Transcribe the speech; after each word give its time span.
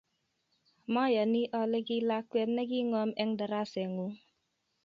mayani 0.93 1.41
ole 1.61 1.79
ki 1.87 1.97
lakwet 2.09 2.49
ne 2.55 2.63
king'om 2.71 3.09
eng 3.21 3.31
daraset 3.39 3.87
ng'uung 3.93 4.15